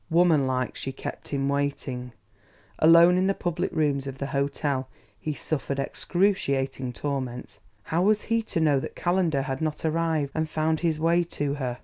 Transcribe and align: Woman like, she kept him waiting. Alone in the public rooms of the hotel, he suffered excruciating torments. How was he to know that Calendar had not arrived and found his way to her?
Woman 0.09 0.47
like, 0.47 0.75
she 0.75 0.91
kept 0.91 1.27
him 1.27 1.47
waiting. 1.47 2.13
Alone 2.79 3.19
in 3.19 3.27
the 3.27 3.35
public 3.35 3.71
rooms 3.71 4.07
of 4.07 4.17
the 4.17 4.25
hotel, 4.25 4.87
he 5.19 5.31
suffered 5.35 5.77
excruciating 5.77 6.93
torments. 6.93 7.59
How 7.83 8.01
was 8.01 8.23
he 8.23 8.41
to 8.41 8.59
know 8.59 8.79
that 8.79 8.95
Calendar 8.95 9.43
had 9.43 9.61
not 9.61 9.85
arrived 9.85 10.31
and 10.33 10.49
found 10.49 10.79
his 10.79 10.99
way 10.99 11.23
to 11.25 11.53
her? 11.53 11.77